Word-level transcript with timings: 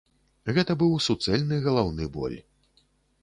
Гэта 0.57 0.75
быў 0.83 0.95
суцэльны 1.07 1.59
галаўны 1.67 2.07
боль. 2.15 2.37